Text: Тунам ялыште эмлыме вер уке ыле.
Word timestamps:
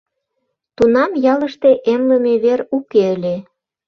Тунам 0.75 1.11
ялыште 1.33 1.71
эмлыме 1.93 2.33
вер 2.43 2.59
уке 2.75 3.03
ыле. 3.15 3.35